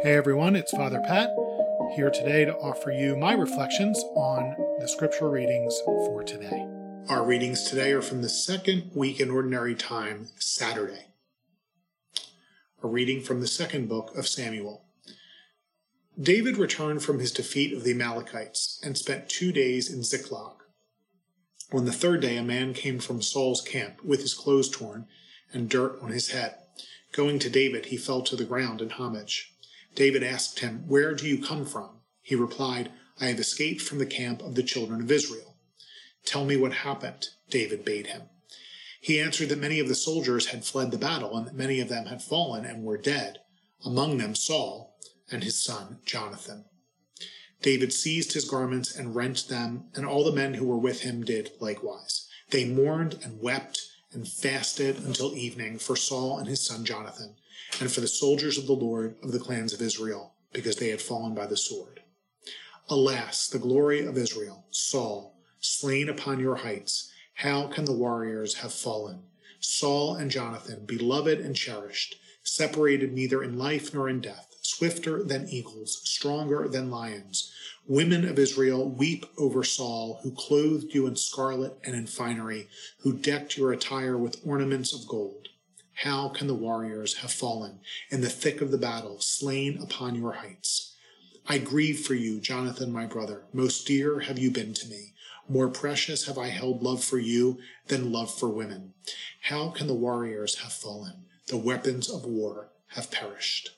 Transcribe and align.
Hey 0.00 0.14
everyone, 0.14 0.54
it's 0.54 0.70
Father 0.70 1.00
Pat 1.00 1.30
here 1.96 2.08
today 2.08 2.44
to 2.44 2.54
offer 2.58 2.92
you 2.92 3.16
my 3.16 3.32
reflections 3.32 3.98
on 4.14 4.54
the 4.78 4.86
scripture 4.86 5.28
readings 5.28 5.76
for 5.84 6.22
today. 6.22 6.68
Our 7.08 7.26
readings 7.26 7.64
today 7.64 7.90
are 7.90 8.00
from 8.00 8.22
the 8.22 8.28
second 8.28 8.92
week 8.94 9.18
in 9.18 9.28
Ordinary 9.28 9.74
Time, 9.74 10.28
Saturday. 10.38 11.06
A 12.80 12.86
reading 12.86 13.20
from 13.20 13.40
the 13.40 13.48
second 13.48 13.88
book 13.88 14.16
of 14.16 14.28
Samuel. 14.28 14.84
David 16.16 16.58
returned 16.58 17.02
from 17.02 17.18
his 17.18 17.32
defeat 17.32 17.72
of 17.72 17.82
the 17.82 17.90
Amalekites 17.90 18.80
and 18.84 18.96
spent 18.96 19.28
two 19.28 19.50
days 19.50 19.92
in 19.92 20.04
Ziklag. 20.04 20.58
On 21.72 21.86
the 21.86 21.92
third 21.92 22.20
day, 22.20 22.36
a 22.36 22.44
man 22.44 22.72
came 22.72 23.00
from 23.00 23.20
Saul's 23.20 23.60
camp 23.60 24.04
with 24.04 24.20
his 24.20 24.34
clothes 24.34 24.70
torn 24.70 25.06
and 25.52 25.68
dirt 25.68 25.98
on 26.00 26.12
his 26.12 26.30
head. 26.30 26.54
Going 27.10 27.40
to 27.40 27.50
David, 27.50 27.86
he 27.86 27.96
fell 27.96 28.22
to 28.22 28.36
the 28.36 28.44
ground 28.44 28.80
in 28.80 28.90
homage. 28.90 29.54
David 29.94 30.22
asked 30.22 30.60
him, 30.60 30.84
Where 30.86 31.14
do 31.14 31.26
you 31.26 31.42
come 31.42 31.64
from? 31.64 32.00
He 32.22 32.34
replied, 32.34 32.92
I 33.20 33.26
have 33.26 33.40
escaped 33.40 33.80
from 33.82 33.98
the 33.98 34.06
camp 34.06 34.42
of 34.42 34.54
the 34.54 34.62
children 34.62 35.00
of 35.00 35.10
Israel. 35.10 35.56
Tell 36.24 36.44
me 36.44 36.56
what 36.56 36.72
happened, 36.72 37.28
David 37.50 37.84
bade 37.84 38.08
him. 38.08 38.22
He 39.00 39.20
answered 39.20 39.48
that 39.48 39.58
many 39.58 39.80
of 39.80 39.88
the 39.88 39.94
soldiers 39.94 40.46
had 40.46 40.64
fled 40.64 40.90
the 40.90 40.98
battle, 40.98 41.36
and 41.36 41.46
that 41.46 41.54
many 41.54 41.80
of 41.80 41.88
them 41.88 42.06
had 42.06 42.22
fallen 42.22 42.64
and 42.64 42.84
were 42.84 42.98
dead, 42.98 43.38
among 43.84 44.18
them 44.18 44.34
Saul 44.34 44.98
and 45.30 45.42
his 45.42 45.62
son 45.62 46.00
Jonathan. 46.04 46.64
David 47.62 47.92
seized 47.92 48.32
his 48.32 48.44
garments 48.44 48.94
and 48.94 49.14
rent 49.14 49.48
them, 49.48 49.88
and 49.94 50.06
all 50.06 50.24
the 50.24 50.32
men 50.32 50.54
who 50.54 50.66
were 50.66 50.78
with 50.78 51.00
him 51.00 51.24
did 51.24 51.52
likewise. 51.60 52.28
They 52.50 52.64
mourned 52.64 53.18
and 53.24 53.40
wept 53.40 53.80
and 54.12 54.26
fasted 54.26 55.04
until 55.04 55.34
evening 55.34 55.78
for 55.78 55.96
Saul 55.96 56.38
and 56.38 56.48
his 56.48 56.60
son 56.60 56.84
Jonathan 56.84 57.34
and 57.80 57.90
for 57.90 58.00
the 58.00 58.08
soldiers 58.08 58.58
of 58.58 58.66
the 58.66 58.72
Lord 58.72 59.16
of 59.22 59.32
the 59.32 59.38
clans 59.38 59.72
of 59.72 59.82
Israel, 59.82 60.34
because 60.52 60.76
they 60.76 60.88
had 60.88 61.02
fallen 61.02 61.34
by 61.34 61.46
the 61.46 61.56
sword. 61.56 62.00
Alas, 62.88 63.48
the 63.48 63.58
glory 63.58 64.04
of 64.04 64.16
Israel, 64.16 64.64
Saul, 64.70 65.36
slain 65.60 66.08
upon 66.08 66.40
your 66.40 66.56
heights, 66.56 67.12
how 67.34 67.66
can 67.66 67.84
the 67.84 67.92
warriors 67.92 68.54
have 68.54 68.72
fallen? 68.72 69.22
Saul 69.60 70.14
and 70.14 70.30
Jonathan, 70.30 70.86
beloved 70.86 71.40
and 71.40 71.54
cherished, 71.54 72.16
separated 72.42 73.12
neither 73.12 73.42
in 73.42 73.58
life 73.58 73.92
nor 73.92 74.08
in 74.08 74.20
death, 74.20 74.48
swifter 74.62 75.22
than 75.22 75.48
eagles, 75.48 76.00
stronger 76.04 76.66
than 76.68 76.90
lions. 76.90 77.52
Women 77.90 78.28
of 78.28 78.38
Israel, 78.38 78.86
weep 78.86 79.24
over 79.38 79.64
Saul, 79.64 80.20
who 80.22 80.32
clothed 80.32 80.92
you 80.92 81.06
in 81.06 81.16
scarlet 81.16 81.78
and 81.82 81.96
in 81.96 82.06
finery, 82.06 82.68
who 82.98 83.14
decked 83.14 83.56
your 83.56 83.72
attire 83.72 84.18
with 84.18 84.42
ornaments 84.44 84.92
of 84.92 85.08
gold. 85.08 85.48
How 85.94 86.28
can 86.28 86.48
the 86.48 86.54
warriors 86.54 87.14
have 87.20 87.32
fallen 87.32 87.80
in 88.10 88.20
the 88.20 88.28
thick 88.28 88.60
of 88.60 88.70
the 88.70 88.76
battle, 88.76 89.20
slain 89.20 89.78
upon 89.82 90.16
your 90.16 90.32
heights? 90.32 90.96
I 91.46 91.56
grieve 91.56 92.00
for 92.00 92.12
you, 92.12 92.40
Jonathan, 92.40 92.92
my 92.92 93.06
brother. 93.06 93.44
Most 93.54 93.86
dear 93.86 94.20
have 94.20 94.38
you 94.38 94.50
been 94.50 94.74
to 94.74 94.88
me. 94.88 95.14
More 95.48 95.70
precious 95.70 96.26
have 96.26 96.36
I 96.36 96.48
held 96.48 96.82
love 96.82 97.02
for 97.02 97.18
you 97.18 97.58
than 97.86 98.12
love 98.12 98.30
for 98.32 98.50
women. 98.50 98.92
How 99.44 99.70
can 99.70 99.86
the 99.86 99.94
warriors 99.94 100.58
have 100.58 100.74
fallen? 100.74 101.24
The 101.46 101.56
weapons 101.56 102.10
of 102.10 102.26
war 102.26 102.68
have 102.88 103.10
perished. 103.10 103.70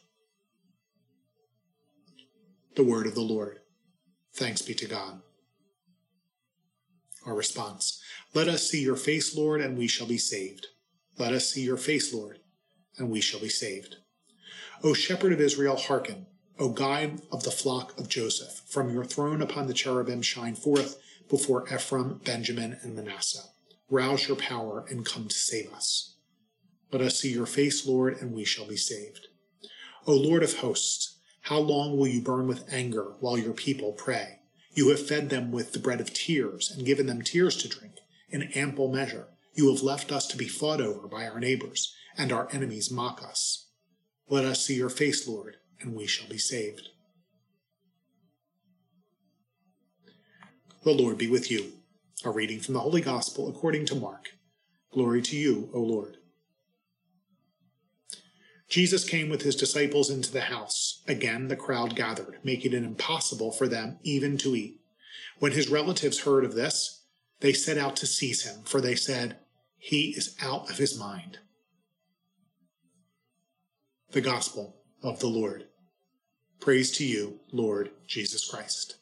The 2.74 2.82
word 2.82 3.06
of 3.06 3.14
the 3.14 3.20
Lord. 3.20 3.59
Thanks 4.34 4.62
be 4.62 4.74
to 4.74 4.86
God. 4.86 5.20
Our 7.26 7.34
response 7.34 8.00
Let 8.34 8.48
us 8.48 8.68
see 8.68 8.82
your 8.82 8.96
face, 8.96 9.36
Lord, 9.36 9.60
and 9.60 9.76
we 9.76 9.86
shall 9.86 10.06
be 10.06 10.18
saved. 10.18 10.68
Let 11.18 11.32
us 11.32 11.50
see 11.50 11.62
your 11.62 11.76
face, 11.76 12.14
Lord, 12.14 12.38
and 12.96 13.10
we 13.10 13.20
shall 13.20 13.40
be 13.40 13.48
saved. 13.48 13.96
O 14.82 14.94
shepherd 14.94 15.32
of 15.32 15.40
Israel, 15.40 15.76
hearken. 15.76 16.26
O 16.58 16.68
guide 16.68 17.22
of 17.32 17.42
the 17.42 17.50
flock 17.50 17.98
of 17.98 18.08
Joseph, 18.08 18.62
from 18.68 18.92
your 18.92 19.04
throne 19.04 19.40
upon 19.40 19.66
the 19.66 19.74
cherubim 19.74 20.20
shine 20.20 20.54
forth 20.54 21.00
before 21.28 21.66
Ephraim, 21.72 22.20
Benjamin, 22.24 22.78
and 22.82 22.94
Manasseh. 22.94 23.44
Rouse 23.88 24.28
your 24.28 24.36
power 24.36 24.84
and 24.90 25.06
come 25.06 25.28
to 25.28 25.34
save 25.34 25.72
us. 25.72 26.16
Let 26.92 27.02
us 27.02 27.18
see 27.18 27.32
your 27.32 27.46
face, 27.46 27.86
Lord, 27.86 28.18
and 28.20 28.32
we 28.32 28.44
shall 28.44 28.66
be 28.66 28.76
saved. 28.76 29.28
O 30.06 30.14
Lord 30.14 30.42
of 30.42 30.58
hosts, 30.58 31.18
how 31.42 31.58
long 31.58 31.96
will 31.96 32.06
you 32.06 32.20
burn 32.20 32.46
with 32.46 32.72
anger 32.72 33.14
while 33.20 33.38
your 33.38 33.54
people 33.54 33.92
pray? 33.92 34.40
You 34.72 34.88
have 34.90 35.06
fed 35.06 35.30
them 35.30 35.50
with 35.50 35.72
the 35.72 35.78
bread 35.78 36.00
of 36.00 36.12
tears 36.12 36.70
and 36.70 36.86
given 36.86 37.06
them 37.06 37.22
tears 37.22 37.56
to 37.56 37.68
drink 37.68 37.94
in 38.28 38.42
ample 38.54 38.92
measure. 38.92 39.28
You 39.54 39.72
have 39.72 39.82
left 39.82 40.12
us 40.12 40.26
to 40.28 40.36
be 40.36 40.46
fought 40.46 40.80
over 40.80 41.08
by 41.08 41.26
our 41.26 41.40
neighbors, 41.40 41.94
and 42.16 42.32
our 42.32 42.48
enemies 42.52 42.90
mock 42.90 43.22
us. 43.22 43.68
Let 44.28 44.44
us 44.44 44.64
see 44.64 44.74
your 44.74 44.90
face, 44.90 45.26
Lord, 45.26 45.56
and 45.80 45.94
we 45.94 46.06
shall 46.06 46.28
be 46.28 46.38
saved. 46.38 46.88
The 50.84 50.92
Lord 50.92 51.18
be 51.18 51.28
with 51.28 51.50
you. 51.50 51.72
A 52.24 52.30
reading 52.30 52.60
from 52.60 52.74
the 52.74 52.80
Holy 52.80 53.00
Gospel 53.00 53.48
according 53.48 53.86
to 53.86 53.94
Mark. 53.94 54.28
Glory 54.92 55.22
to 55.22 55.36
you, 55.36 55.70
O 55.72 55.80
Lord. 55.80 56.18
Jesus 58.70 59.04
came 59.04 59.28
with 59.28 59.42
his 59.42 59.56
disciples 59.56 60.10
into 60.10 60.32
the 60.32 60.42
house. 60.42 61.02
Again, 61.08 61.48
the 61.48 61.56
crowd 61.56 61.96
gathered, 61.96 62.38
making 62.44 62.72
it 62.72 62.84
impossible 62.84 63.50
for 63.50 63.66
them 63.66 63.98
even 64.04 64.38
to 64.38 64.54
eat. 64.54 64.80
When 65.40 65.52
his 65.52 65.68
relatives 65.68 66.20
heard 66.20 66.44
of 66.44 66.54
this, 66.54 67.04
they 67.40 67.52
set 67.52 67.76
out 67.76 67.96
to 67.96 68.06
seize 68.06 68.46
him, 68.46 68.62
for 68.64 68.80
they 68.80 68.94
said, 68.94 69.38
he 69.76 70.10
is 70.10 70.36
out 70.40 70.70
of 70.70 70.78
his 70.78 70.96
mind. 70.96 71.38
The 74.12 74.20
Gospel 74.20 74.76
of 75.02 75.18
the 75.18 75.26
Lord. 75.26 75.66
Praise 76.60 76.92
to 76.98 77.04
you, 77.04 77.40
Lord 77.50 77.90
Jesus 78.06 78.48
Christ. 78.48 78.99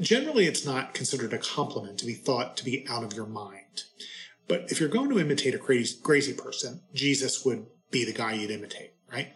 Generally, 0.00 0.46
it's 0.46 0.66
not 0.66 0.94
considered 0.94 1.32
a 1.32 1.38
compliment 1.38 1.98
to 1.98 2.06
be 2.06 2.14
thought 2.14 2.56
to 2.56 2.64
be 2.64 2.86
out 2.88 3.02
of 3.02 3.14
your 3.14 3.26
mind. 3.26 3.84
But 4.48 4.70
if 4.70 4.78
you're 4.78 4.88
going 4.88 5.10
to 5.10 5.18
imitate 5.18 5.54
a 5.54 5.58
crazy, 5.58 5.98
crazy 6.02 6.32
person, 6.32 6.82
Jesus 6.94 7.44
would 7.44 7.66
be 7.90 8.04
the 8.04 8.12
guy 8.12 8.34
you'd 8.34 8.50
imitate, 8.50 8.92
right? 9.10 9.32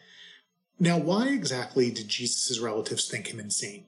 Now, 0.79 0.99
why 0.99 1.29
exactly 1.29 1.91
did 1.91 2.09
Jesus' 2.09 2.61
relatives 2.61 3.09
think 3.09 3.29
him 3.29 3.41
insane? 3.41 3.87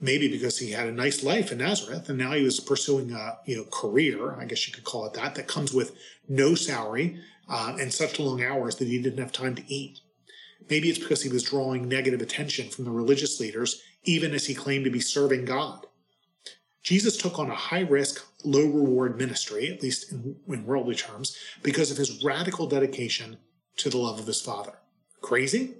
maybe 0.00 0.28
because 0.28 0.58
he 0.58 0.70
had 0.70 0.88
a 0.88 0.92
nice 0.92 1.22
life 1.22 1.50
in 1.50 1.58
Nazareth 1.58 2.08
and 2.08 2.18
now 2.18 2.32
he 2.32 2.42
was 2.42 2.60
pursuing 2.60 3.12
a 3.12 3.38
you 3.46 3.56
know 3.56 3.64
career, 3.64 4.34
I 4.34 4.44
guess 4.44 4.66
you 4.66 4.74
could 4.74 4.84
call 4.84 5.06
it 5.06 5.14
that, 5.14 5.34
that 5.34 5.48
comes 5.48 5.72
with 5.72 5.96
no 6.28 6.54
salary 6.54 7.20
uh, 7.48 7.76
and 7.80 7.92
such 7.92 8.18
long 8.18 8.42
hours 8.42 8.76
that 8.76 8.88
he 8.88 9.00
didn't 9.00 9.18
have 9.18 9.32
time 9.32 9.54
to 9.56 9.72
eat. 9.72 10.00
Maybe 10.68 10.90
it's 10.90 10.98
because 10.98 11.22
he 11.22 11.28
was 11.28 11.42
drawing 11.42 11.88
negative 11.88 12.20
attention 12.20 12.68
from 12.68 12.84
the 12.84 12.90
religious 12.90 13.40
leaders, 13.40 13.82
even 14.08 14.32
as 14.32 14.46
he 14.46 14.54
claimed 14.54 14.86
to 14.86 14.90
be 14.90 15.00
serving 15.00 15.44
God. 15.44 15.86
Jesus 16.82 17.18
took 17.18 17.38
on 17.38 17.50
a 17.50 17.54
high 17.54 17.82
risk, 17.82 18.24
low 18.42 18.64
reward 18.64 19.18
ministry, 19.18 19.68
at 19.68 19.82
least 19.82 20.10
in, 20.10 20.36
in 20.48 20.64
worldly 20.64 20.94
terms, 20.94 21.36
because 21.62 21.90
of 21.90 21.98
his 21.98 22.24
radical 22.24 22.66
dedication 22.66 23.36
to 23.76 23.90
the 23.90 23.98
love 23.98 24.18
of 24.18 24.26
his 24.26 24.40
Father. 24.40 24.78
Crazy? 25.20 25.74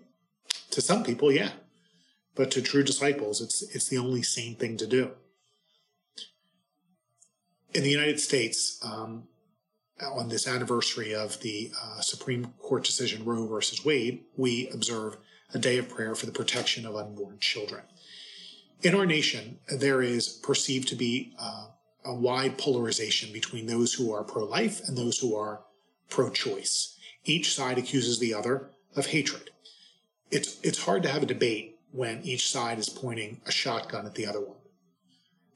To 0.73 0.83
some 0.83 1.05
people, 1.05 1.33
yeah. 1.33 1.53
But 2.35 2.51
to 2.51 2.61
true 2.61 2.83
disciples, 2.83 3.41
it's, 3.41 3.63
it's 3.75 3.89
the 3.89 3.97
only 3.97 4.23
sane 4.23 4.57
thing 4.57 4.77
to 4.77 4.87
do. 4.87 5.13
In 7.73 7.83
the 7.83 7.91
United 7.91 8.21
States, 8.21 8.79
um, 8.85 9.25
on 10.03 10.29
this 10.29 10.47
anniversary 10.47 11.15
of 11.15 11.41
the 11.41 11.73
uh, 11.83 12.01
Supreme 12.01 12.53
Court 12.61 12.85
decision 12.85 13.25
Roe 13.25 13.47
versus 13.47 13.85
Wade, 13.87 14.25
we 14.37 14.69
observe 14.69 15.17
a 15.55 15.59
day 15.59 15.79
of 15.79 15.89
prayer 15.89 16.15
for 16.15 16.27
the 16.27 16.33
protection 16.33 16.85
of 16.85 16.95
unborn 16.95 17.39
children. 17.41 17.83
In 18.83 18.95
our 18.95 19.07
nation, 19.07 19.59
there 19.69 20.03
is 20.03 20.29
perceived 20.29 20.89
to 20.89 20.95
be 20.95 21.35
uh, 21.39 21.67
a 22.05 22.15
wide 22.15 22.59
polarization 22.59 23.33
between 23.33 23.67
those 23.67 23.93
who 23.93 24.13
are 24.13 24.23
pro 24.23 24.45
life 24.45 24.81
and 24.87 24.97
those 24.97 25.19
who 25.19 25.35
are 25.35 25.65
pro 26.09 26.31
choice. 26.31 26.97
Each 27.25 27.55
side 27.55 27.77
accuses 27.77 28.19
the 28.19 28.35
other 28.35 28.71
of 28.95 29.07
hatred. 29.07 29.51
It's, 30.31 30.61
it's 30.63 30.85
hard 30.85 31.03
to 31.03 31.09
have 31.09 31.25
a 31.25 31.27
debate 31.27 31.79
when 31.91 32.23
each 32.23 32.49
side 32.49 32.79
is 32.79 32.89
pointing 32.89 33.41
a 33.47 33.51
shotgun 33.51 34.07
at 34.07 34.15
the 34.15 34.27
other 34.27 34.41
one. 34.41 34.59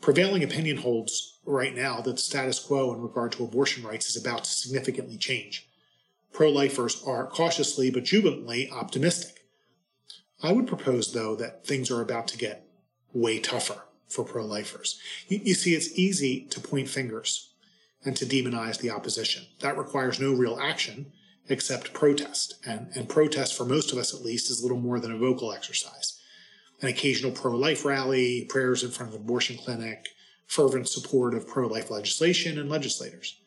Prevailing 0.00 0.42
opinion 0.42 0.78
holds 0.78 1.38
right 1.46 1.76
now 1.76 2.00
that 2.00 2.12
the 2.12 2.18
status 2.18 2.58
quo 2.58 2.92
in 2.92 3.00
regard 3.00 3.30
to 3.32 3.44
abortion 3.44 3.84
rights 3.84 4.10
is 4.10 4.16
about 4.16 4.44
to 4.44 4.50
significantly 4.50 5.16
change. 5.16 5.68
Pro 6.32 6.50
lifers 6.50 7.02
are 7.06 7.26
cautiously 7.26 7.88
but 7.90 8.02
jubilantly 8.02 8.68
optimistic. 8.70 9.44
I 10.42 10.52
would 10.52 10.66
propose, 10.66 11.12
though, 11.12 11.36
that 11.36 11.64
things 11.64 11.88
are 11.90 12.00
about 12.00 12.26
to 12.28 12.38
get 12.38 12.66
way 13.12 13.38
tougher 13.38 13.84
for 14.08 14.24
pro 14.24 14.44
lifers. 14.44 15.00
You, 15.28 15.40
you, 15.42 15.54
see, 15.54 15.74
it's 15.74 15.98
easy 15.98 16.46
to 16.50 16.60
point 16.60 16.88
fingers 16.88 17.50
and 18.04 18.16
to 18.16 18.26
demonize 18.26 18.78
the 18.78 18.90
opposition. 18.90 19.44
That 19.60 19.78
requires 19.78 20.20
no 20.20 20.32
real 20.32 20.58
action 20.60 21.12
except 21.48 21.92
protest. 21.92 22.54
And, 22.66 22.88
and 22.94 23.08
protest, 23.08 23.56
for 23.56 23.64
most 23.64 23.92
of 23.92 23.98
us 23.98 24.14
at 24.14 24.24
least, 24.24 24.50
is 24.50 24.62
little 24.62 24.78
more 24.78 25.00
than 25.00 25.12
a 25.12 25.18
vocal 25.18 25.52
exercise 25.52 26.18
an 26.82 26.88
occasional 26.88 27.30
pro 27.30 27.54
life 27.54 27.84
rally, 27.84 28.44
prayers 28.48 28.82
in 28.82 28.90
front 28.90 29.10
of 29.10 29.14
an 29.14 29.22
abortion 29.22 29.56
clinic, 29.56 30.08
fervent 30.46 30.88
support 30.88 31.32
of 31.32 31.46
pro 31.46 31.66
life 31.66 31.90
legislation 31.90 32.58
and 32.58 32.68
legislators. 32.68 33.38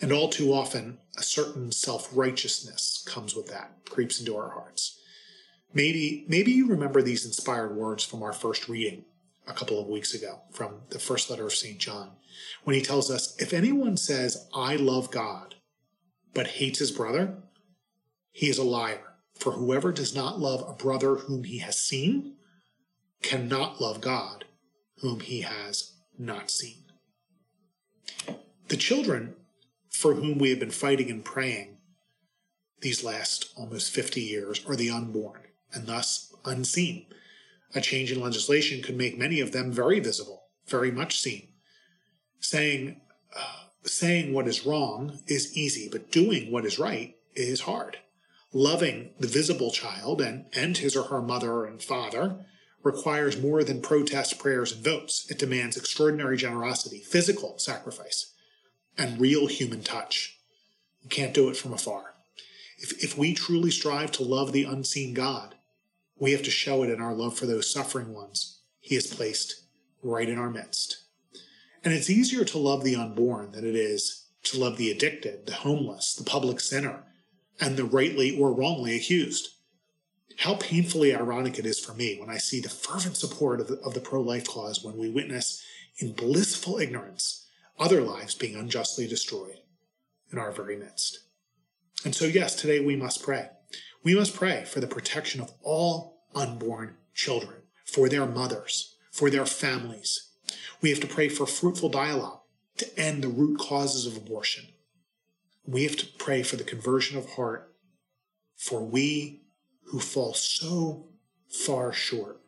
And 0.00 0.12
all 0.12 0.28
too 0.28 0.52
often, 0.52 0.98
a 1.16 1.22
certain 1.22 1.72
self 1.72 2.08
righteousness 2.12 3.02
comes 3.06 3.34
with 3.34 3.48
that, 3.48 3.72
creeps 3.88 4.20
into 4.20 4.36
our 4.36 4.50
hearts. 4.50 4.97
Maybe, 5.74 6.24
maybe 6.28 6.52
you 6.52 6.66
remember 6.66 7.02
these 7.02 7.26
inspired 7.26 7.76
words 7.76 8.04
from 8.04 8.22
our 8.22 8.32
first 8.32 8.68
reading 8.68 9.04
a 9.46 9.52
couple 9.52 9.80
of 9.80 9.86
weeks 9.86 10.14
ago 10.14 10.40
from 10.50 10.80
the 10.90 10.98
first 10.98 11.30
letter 11.30 11.46
of 11.46 11.52
St. 11.52 11.78
John, 11.78 12.12
when 12.64 12.74
he 12.74 12.82
tells 12.82 13.10
us, 13.10 13.36
If 13.40 13.52
anyone 13.52 13.96
says, 13.96 14.48
I 14.54 14.76
love 14.76 15.10
God, 15.10 15.56
but 16.34 16.46
hates 16.46 16.78
his 16.78 16.90
brother, 16.90 17.36
he 18.32 18.48
is 18.48 18.58
a 18.58 18.64
liar. 18.64 19.14
For 19.34 19.52
whoever 19.52 19.92
does 19.92 20.14
not 20.14 20.40
love 20.40 20.68
a 20.68 20.72
brother 20.72 21.14
whom 21.16 21.44
he 21.44 21.58
has 21.58 21.78
seen 21.78 22.36
cannot 23.22 23.80
love 23.80 24.00
God 24.00 24.44
whom 25.00 25.20
he 25.20 25.42
has 25.42 25.92
not 26.18 26.50
seen. 26.50 26.84
The 28.68 28.76
children 28.76 29.36
for 29.90 30.14
whom 30.14 30.38
we 30.38 30.50
have 30.50 30.58
been 30.58 30.70
fighting 30.70 31.10
and 31.10 31.24
praying 31.24 31.78
these 32.80 33.02
last 33.02 33.52
almost 33.56 33.92
50 33.92 34.20
years 34.20 34.64
are 34.66 34.76
the 34.76 34.90
unborn 34.90 35.47
and 35.72 35.86
thus 35.86 36.34
unseen. 36.44 37.06
A 37.74 37.80
change 37.80 38.10
in 38.10 38.20
legislation 38.20 38.82
could 38.82 38.96
make 38.96 39.18
many 39.18 39.40
of 39.40 39.52
them 39.52 39.70
very 39.72 40.00
visible, 40.00 40.44
very 40.66 40.90
much 40.90 41.18
seen. 41.18 41.48
Saying, 42.40 43.00
uh, 43.36 43.64
saying 43.84 44.32
what 44.32 44.48
is 44.48 44.64
wrong 44.64 45.18
is 45.26 45.56
easy, 45.56 45.88
but 45.90 46.10
doing 46.10 46.50
what 46.50 46.64
is 46.64 46.78
right 46.78 47.16
is 47.34 47.62
hard. 47.62 47.98
Loving 48.52 49.10
the 49.20 49.28
visible 49.28 49.70
child 49.70 50.20
and, 50.20 50.46
and 50.54 50.78
his 50.78 50.96
or 50.96 51.04
her 51.04 51.20
mother 51.20 51.66
and 51.66 51.82
father 51.82 52.46
requires 52.82 53.40
more 53.40 53.62
than 53.62 53.82
protest 53.82 54.38
prayers 54.38 54.72
and 54.72 54.82
votes. 54.82 55.26
It 55.30 55.38
demands 55.38 55.76
extraordinary 55.76 56.36
generosity, 56.36 57.00
physical 57.00 57.58
sacrifice, 57.58 58.32
and 58.96 59.20
real 59.20 59.46
human 59.46 59.82
touch. 59.82 60.38
You 61.02 61.10
can't 61.10 61.34
do 61.34 61.50
it 61.50 61.56
from 61.56 61.72
afar. 61.74 62.14
If, 62.78 63.04
if 63.04 63.18
we 63.18 63.34
truly 63.34 63.70
strive 63.70 64.12
to 64.12 64.22
love 64.22 64.52
the 64.52 64.64
unseen 64.64 65.12
God, 65.12 65.56
we 66.18 66.32
have 66.32 66.42
to 66.42 66.50
show 66.50 66.82
it 66.82 66.90
in 66.90 67.00
our 67.00 67.14
love 67.14 67.36
for 67.36 67.46
those 67.46 67.72
suffering 67.72 68.12
ones 68.12 68.60
He 68.80 68.94
has 68.94 69.06
placed 69.06 69.64
right 70.02 70.28
in 70.28 70.38
our 70.38 70.50
midst. 70.50 71.04
And 71.84 71.94
it's 71.94 72.10
easier 72.10 72.44
to 72.44 72.58
love 72.58 72.84
the 72.84 72.96
unborn 72.96 73.52
than 73.52 73.66
it 73.66 73.76
is 73.76 74.26
to 74.44 74.58
love 74.58 74.76
the 74.76 74.90
addicted, 74.90 75.46
the 75.46 75.54
homeless, 75.54 76.14
the 76.14 76.24
public 76.24 76.60
sinner, 76.60 77.04
and 77.60 77.76
the 77.76 77.84
rightly 77.84 78.38
or 78.38 78.52
wrongly 78.52 78.96
accused. 78.96 79.48
How 80.38 80.54
painfully 80.54 81.14
ironic 81.14 81.58
it 81.58 81.66
is 81.66 81.80
for 81.80 81.94
me 81.94 82.18
when 82.18 82.30
I 82.30 82.38
see 82.38 82.60
the 82.60 82.68
fervent 82.68 83.16
support 83.16 83.60
of 83.60 83.68
the, 83.68 83.78
of 83.80 83.94
the 83.94 84.00
pro 84.00 84.20
life 84.20 84.46
cause 84.46 84.84
when 84.84 84.96
we 84.96 85.10
witness 85.10 85.64
in 85.98 86.12
blissful 86.12 86.78
ignorance 86.78 87.46
other 87.78 88.02
lives 88.02 88.34
being 88.34 88.56
unjustly 88.56 89.06
destroyed 89.06 89.60
in 90.32 90.38
our 90.38 90.52
very 90.52 90.76
midst. 90.76 91.20
And 92.04 92.14
so, 92.14 92.24
yes, 92.24 92.54
today 92.54 92.80
we 92.80 92.96
must 92.96 93.22
pray. 93.22 93.48
We 94.02 94.14
must 94.14 94.34
pray 94.34 94.64
for 94.64 94.80
the 94.80 94.86
protection 94.86 95.40
of 95.40 95.52
all 95.62 96.22
unborn 96.34 96.96
children, 97.14 97.62
for 97.84 98.08
their 98.08 98.26
mothers, 98.26 98.96
for 99.10 99.30
their 99.30 99.46
families. 99.46 100.30
We 100.80 100.90
have 100.90 101.00
to 101.00 101.06
pray 101.06 101.28
for 101.28 101.46
fruitful 101.46 101.88
dialogue 101.88 102.40
to 102.78 102.98
end 102.98 103.22
the 103.22 103.28
root 103.28 103.58
causes 103.58 104.06
of 104.06 104.16
abortion. 104.16 104.66
We 105.66 105.82
have 105.82 105.96
to 105.96 106.06
pray 106.18 106.42
for 106.42 106.56
the 106.56 106.64
conversion 106.64 107.18
of 107.18 107.30
heart 107.30 107.68
for 108.58 108.84
we 108.84 109.42
who 109.84 110.00
fall 110.00 110.34
so 110.34 111.06
far 111.48 111.92
short 111.92 112.40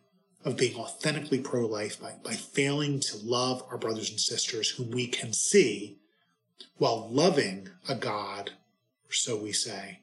of 0.44 0.56
being 0.56 0.76
authentically 0.76 1.38
pro 1.38 1.64
life 1.66 2.00
by, 2.00 2.14
by 2.24 2.32
failing 2.32 2.98
to 2.98 3.16
love 3.16 3.62
our 3.70 3.78
brothers 3.78 4.10
and 4.10 4.18
sisters 4.18 4.70
whom 4.70 4.90
we 4.90 5.06
can 5.06 5.32
see 5.32 5.98
while 6.76 7.08
loving 7.10 7.68
a 7.88 7.94
God, 7.94 8.50
or 9.08 9.12
so 9.12 9.36
we 9.36 9.52
say, 9.52 10.00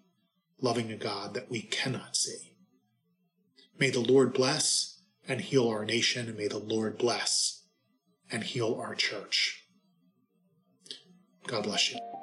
loving 0.59 0.91
a 0.91 0.97
God 0.97 1.33
that 1.33 1.49
we 1.49 1.61
cannot 1.61 2.15
see. 2.15 2.55
May 3.79 3.89
the 3.89 3.99
Lord 3.99 4.33
bless 4.33 5.01
and 5.27 5.41
heal 5.41 5.67
our 5.67 5.85
nation, 5.85 6.27
and 6.27 6.37
may 6.37 6.47
the 6.47 6.57
Lord 6.57 6.97
bless 6.97 7.63
and 8.31 8.43
heal 8.43 8.75
our 8.81 8.95
church. 8.95 9.65
God 11.45 11.63
bless 11.63 11.91
you. 11.91 12.16